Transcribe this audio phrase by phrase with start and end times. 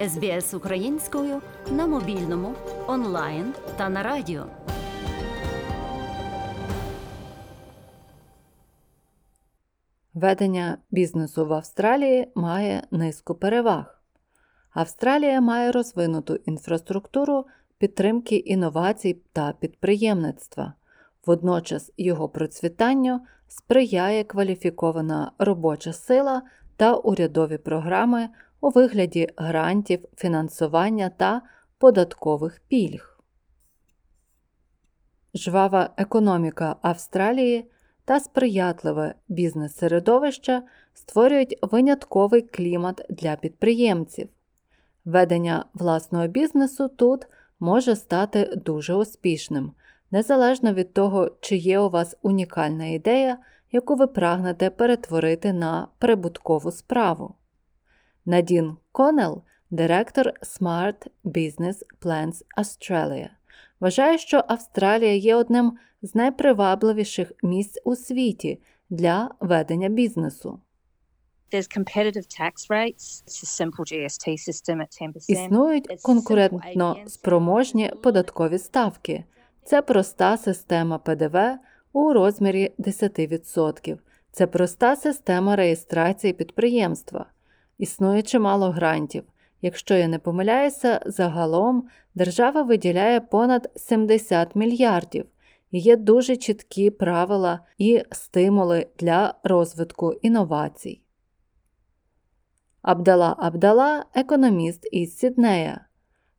[0.00, 2.54] СБС українською на мобільному,
[2.86, 4.46] онлайн та на радіо.
[10.14, 14.00] Ведення бізнесу в Австралії має низку переваг.
[14.74, 17.44] Австралія має розвинуту інфраструктуру
[17.78, 20.72] підтримки інновацій та підприємництва.
[21.26, 26.42] Водночас його процвітанню сприяє кваліфікована робоча сила
[26.76, 28.28] та урядові програми
[28.66, 31.42] у вигляді грантів, фінансування та
[31.78, 33.18] податкових пільг.
[35.34, 37.70] Жвава економіка Австралії
[38.04, 40.62] та сприятливе бізнес-середовище
[40.94, 44.28] створюють винятковий клімат для підприємців.
[45.04, 47.26] Ведення власного бізнесу тут
[47.60, 49.72] може стати дуже успішним,
[50.10, 53.38] незалежно від того, чи є у вас унікальна ідея,
[53.72, 57.34] яку ви прагнете перетворити на прибуткову справу.
[58.26, 63.28] Надін Конел, директор Smart Business Plans Australia,
[63.80, 68.60] вважає, що Австралія є одним з найпривабливіших місць у світі
[68.90, 70.60] для ведення бізнесу.
[71.52, 73.22] There's competitive tax rates.
[73.26, 75.24] It's a simple GST system at 10%.
[75.28, 79.24] Існують конкурентно спроможні податкові ставки.
[79.64, 81.38] Це проста система ПДВ
[81.92, 83.98] у розмірі 10%.
[84.32, 87.26] Це проста система реєстрації підприємства.
[87.78, 89.24] Існує чимало грантів.
[89.62, 95.26] Якщо я не помиляюся, загалом держава виділяє понад 70 мільярдів.
[95.70, 101.02] І Є дуже чіткі правила і стимули для розвитку інновацій.
[102.82, 105.86] Абдала Абдала, економіст із Сіднея,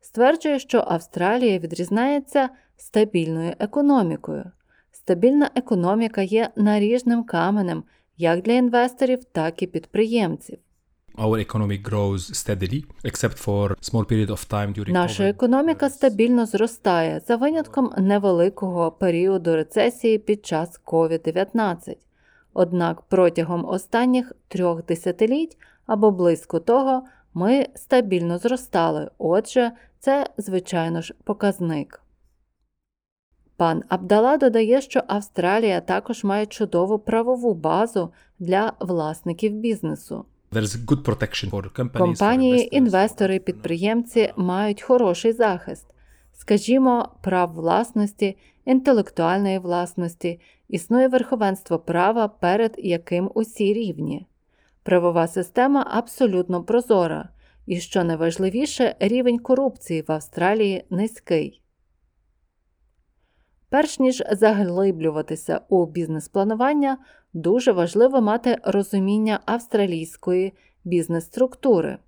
[0.00, 4.50] стверджує, що Австралія відрізняється стабільною економікою.
[4.92, 7.84] Стабільна економіка є наріжним каменем
[8.16, 10.58] як для інвесторів, так і підприємців.
[11.18, 17.20] Our economy grows steadily, except for small period of time during Наша економіка стабільно зростає
[17.26, 21.96] за винятком невеликого періоду рецесії під час COVID-19.
[22.52, 27.02] Однак протягом останніх трьох десятиліть або близько того
[27.34, 29.10] ми стабільно зростали.
[29.18, 32.02] Отже, це, звичайно ж, показник.
[33.56, 40.24] Пан Абдала додає, що Австралія також має чудову правову базу для власників бізнесу.
[40.52, 45.86] Good protection for companies, Компанії, інвестори, підприємці мають хороший захист,
[46.32, 54.26] скажімо, прав власності, інтелектуальної власності, існує верховенство права, перед яким усі рівні.
[54.82, 57.28] Правова система абсолютно прозора,
[57.66, 61.62] і що найважливіше, рівень корупції в Австралії низький.
[63.70, 66.98] Перш ніж заглиблюватися у бізнес-планування,
[67.32, 70.52] дуже важливо мати розуміння австралійської
[70.84, 71.98] бізнес-структури.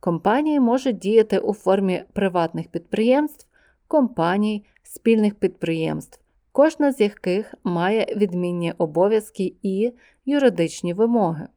[0.00, 3.46] Компанії можуть діяти у формі приватних підприємств,
[3.88, 6.20] компаній, спільних підприємств,
[6.52, 9.92] кожна з яких має відмінні обов'язки і
[10.24, 11.48] юридичні вимоги.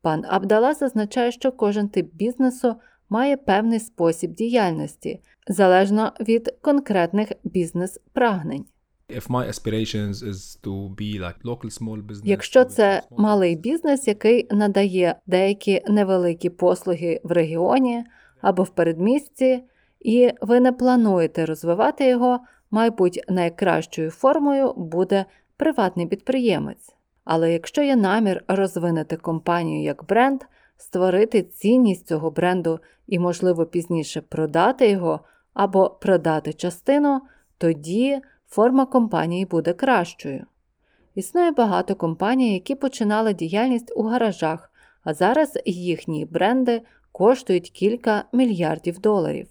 [0.00, 2.76] Пан Абдала зазначає, що кожен тип бізнесу
[3.08, 8.64] має певний спосіб діяльності, залежно від конкретних бізнес-прагнень.
[9.08, 14.46] If my aspirations is to be like local small business, Якщо це малий бізнес, який
[14.50, 18.04] надає деякі невеликі послуги в регіоні
[18.40, 19.62] або в передмісті,
[20.00, 22.40] і ви не плануєте розвивати його,
[22.70, 25.24] мабуть, найкращою формою буде
[25.56, 26.94] приватний підприємець.
[27.24, 30.40] Але якщо є намір розвинути компанію як бренд,
[30.76, 35.20] створити цінність цього бренду і, можливо, пізніше продати його
[35.54, 37.20] або продати частину,
[37.58, 38.20] тоді
[38.56, 40.46] форма компанії буде кращою.
[41.14, 44.70] Існує багато компаній, які починали діяльність у гаражах,
[45.04, 49.48] а зараз їхні бренди коштують кілька мільярдів доларів.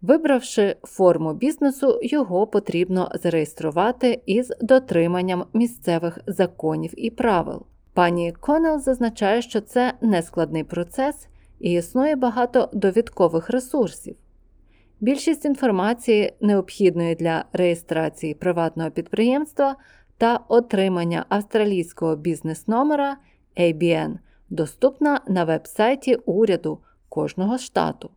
[0.00, 7.62] Вибравши форму бізнесу, його потрібно зареєструвати із дотриманням місцевих законів і правил.
[7.94, 11.28] Пані Конел зазначає, що це нескладний процес
[11.60, 14.16] і існує багато довідкових ресурсів.
[15.00, 19.76] Більшість інформації, необхідної для реєстрації приватного підприємства
[20.18, 23.16] та отримання австралійського бізнес-номера
[23.56, 24.18] ABN,
[24.50, 26.78] доступна на веб-сайті уряду
[27.08, 28.10] кожного штату.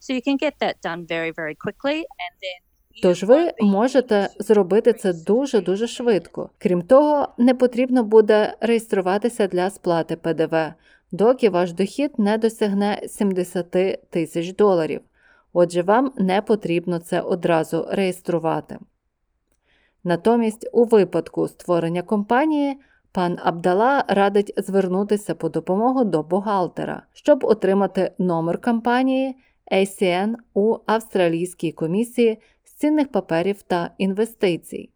[0.00, 2.72] So you can get that done very, very quickly and then
[3.02, 6.50] Тож ви можете зробити це дуже дуже швидко.
[6.58, 10.56] Крім того, не потрібно буде реєструватися для сплати ПДВ,
[11.12, 13.70] доки ваш дохід не досягне 70
[14.10, 15.00] тисяч доларів.
[15.52, 18.78] Отже, вам не потрібно це одразу реєструвати.
[20.04, 22.76] Натомість, у випадку створення компанії,
[23.12, 29.36] Пан Абдала радить звернутися по допомогу до бухгалтера, щоб отримати номер компанії
[29.72, 34.90] ACN у Австралійській комісії з цінних паперів та інвестицій.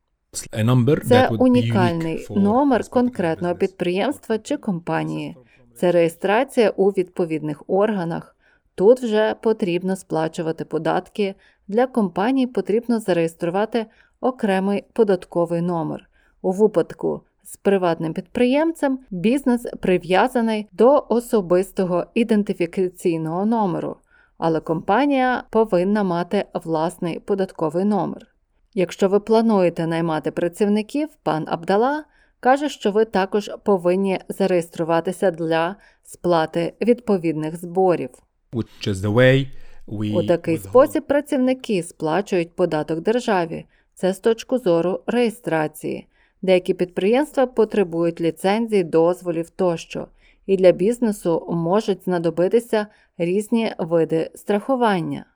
[1.09, 5.37] Це унікальний номер конкретного підприємства чи компанії.
[5.77, 8.36] Це реєстрація у відповідних органах.
[8.77, 11.35] Тут вже потрібно сплачувати податки.
[11.69, 13.87] Для компанії потрібно зареєструвати
[14.21, 16.09] окремий податковий номер.
[16.43, 23.97] У випадку з приватним підприємцем бізнес прив'язаний до особистого ідентифікаційного номеру,
[24.39, 28.27] але компанія повинна мати власний податковий номер.
[28.75, 32.05] Якщо ви плануєте наймати працівників, пан Абдала
[32.41, 38.11] каже, що ви також повинні зареєструватися для сплати відповідних зборів.
[38.53, 39.47] Which is the way
[39.87, 43.67] we У такий спосіб працівники сплачують податок державі.
[43.95, 46.07] Це з точки зору реєстрації.
[46.43, 50.09] Деякі підприємства потребують ліцензій, дозволів тощо,
[50.47, 52.87] і для бізнесу можуть знадобитися
[53.19, 55.27] різні види страхування.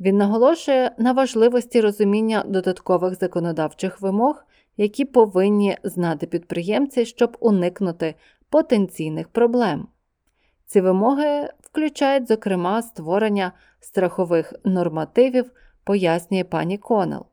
[0.00, 4.44] Він наголошує на важливості розуміння додаткових законодавчих вимог,
[4.76, 8.14] які повинні знати підприємці, щоб уникнути
[8.50, 9.88] потенційних проблем.
[10.68, 15.50] Ці вимоги включають, зокрема, створення страхових нормативів,
[15.84, 17.26] пояснює пані Конел.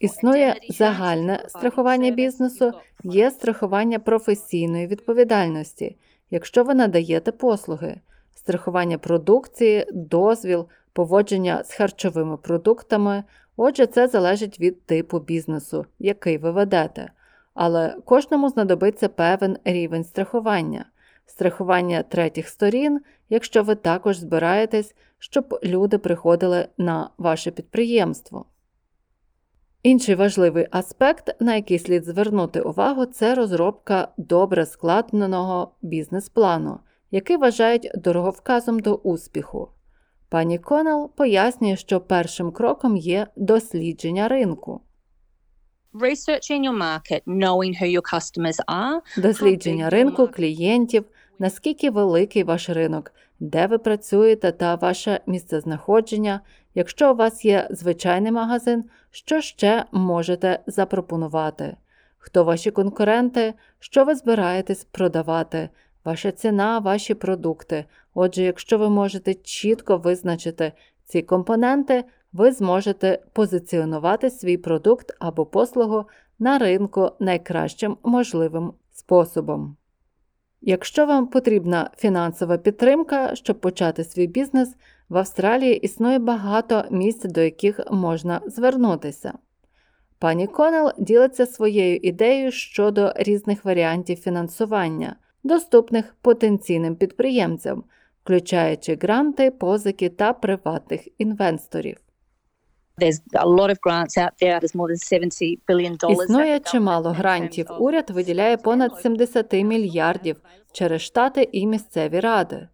[0.00, 2.72] Існує загальне страхування бізнесу,
[3.04, 5.96] є страхування професійної відповідальності,
[6.30, 8.00] якщо ви надаєте послуги,
[8.34, 13.24] страхування продукції, дозвіл, поводження з харчовими продуктами.
[13.56, 17.10] Отже, це залежить від типу бізнесу, який ви ведете.
[17.54, 20.84] Але кожному знадобиться певен рівень страхування,
[21.26, 28.46] страхування третіх сторін, якщо ви також збираєтесь, щоб люди приходили на ваше підприємство.
[29.82, 36.78] Інший важливий аспект, на який слід звернути увагу, це розробка добре складеного бізнес-плану,
[37.10, 39.68] який вважають дороговказом до успіху.
[40.28, 44.80] Пані Конел пояснює, що першим кроком є дослідження ринку.
[45.94, 51.04] Researching your market, knowing who your customers are, Дослідження ринку, клієнтів,
[51.38, 56.40] наскільки великий ваш ринок, де ви працюєте та ваше місцезнаходження.
[56.74, 61.76] Якщо у вас є звичайний магазин, що ще можете запропонувати?
[62.18, 65.68] Хто ваші конкуренти, що ви збираєтесь продавати,
[66.04, 67.84] ваша ціна, ваші продукти.
[68.14, 70.72] Отже, якщо ви можете чітко визначити
[71.04, 76.04] ці компоненти, ви зможете позиціонувати свій продукт або послугу
[76.38, 79.76] на ринку найкращим можливим способом.
[80.60, 84.74] Якщо вам потрібна фінансова підтримка, щоб почати свій бізнес,
[85.08, 89.32] в Австралії існує багато місць, до яких можна звернутися.
[90.18, 97.84] Пані Конел ділиться своєю ідеєю щодо різних варіантів фінансування, доступних потенційним підприємцям,
[98.24, 102.03] включаючи гранти, позики та приватних інвесторів.
[106.12, 107.66] Існує чимало грантів.
[107.78, 110.36] Уряд виділяє понад 70 мільярдів
[110.72, 112.68] через штати і місцеві ради.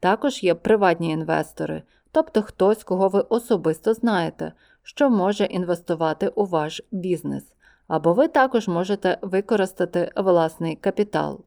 [0.00, 1.82] Також є приватні інвестори,
[2.12, 4.52] тобто хтось, кого ви особисто знаєте,
[4.82, 7.44] що може інвестувати у ваш бізнес,
[7.88, 11.40] або ви також можете використати власний капітал.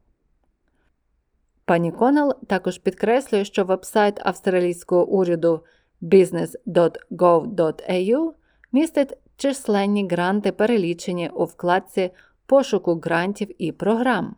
[1.64, 5.64] Пані Конел також підкреслює, що вебсайт австралійського уряду
[6.02, 8.32] business.gov.au
[8.72, 12.10] містить численні гранти, перелічені у вкладці
[12.46, 14.36] пошуку грантів і програм.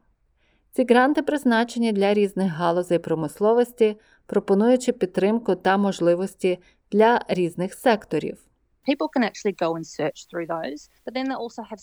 [0.73, 6.59] Ці гранти призначені для різних галузей промисловості, пропонуючи підтримку та можливості
[6.90, 8.38] для різних секторів.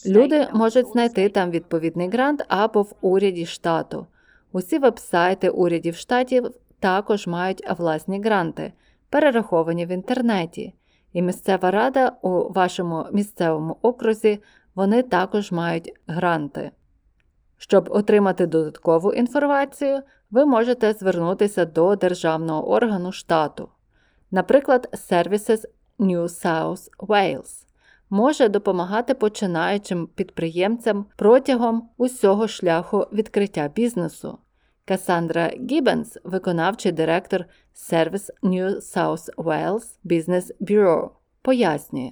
[0.05, 4.07] Люди можуть знайти там відповідний грант або в уряді штату.
[4.51, 8.73] Усі вебсайти урядів штатів також мають власні гранти,
[9.09, 10.73] перераховані в інтернеті.
[11.13, 14.39] І місцева рада у вашому місцевому окрузі
[14.75, 16.71] вони також мають гранти.
[17.57, 20.01] Щоб отримати додаткову інформацію,
[20.31, 23.69] ви можете звернутися до державного органу штату.
[24.31, 25.65] Наприклад, Services
[25.99, 27.65] New South Wales
[28.09, 34.37] може допомагати починаючим підприємцям протягом усього шляху відкриття бізнесу.
[34.89, 41.09] Касандра Гіббенс, виконавчий директор Service New South Wales Business Bureau,
[41.41, 42.11] пояснює.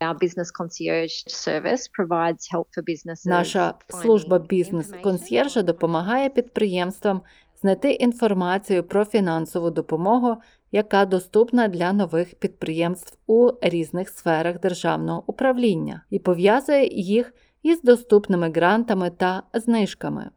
[0.00, 3.28] Our business concierge service provides help for businesses.
[3.28, 7.20] Наша служба бізнес-консьєржа допомагає підприємствам
[7.60, 10.36] знайти інформацію про фінансову допомогу,
[10.72, 18.50] яка доступна для нових підприємств у різних сферах державного управління і пов'язує їх із доступними
[18.50, 20.30] грантами та знижками.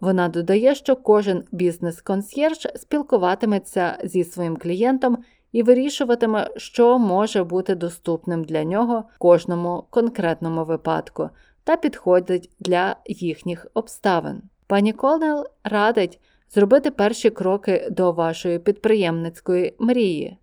[0.00, 5.18] Вона додає, що кожен бізнес-консьєрж спілкуватиметься зі своїм клієнтом
[5.52, 11.30] і вирішуватиме, що може бути доступним для нього в кожному конкретному випадку
[11.64, 14.42] та підходить для їхніх обставин.
[14.66, 20.38] Пані Колнел радить зробити перші кроки до вашої підприємницької мрії.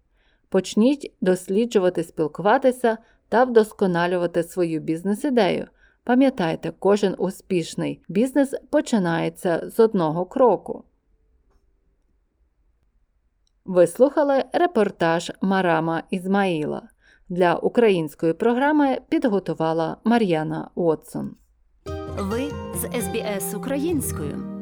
[0.49, 2.97] Почніть досліджувати, спілкуватися
[3.29, 5.67] та вдосконалювати свою бізнес-ідею.
[6.03, 10.83] Пам'ятайте, кожен успішний бізнес починається з одного кроку.
[13.65, 16.89] Ви слухали репортаж Марама Ізмаїла.
[17.29, 21.35] Для української програми підготувала Мар'яна Уотсон.
[22.17, 24.52] Ви з СБС українською.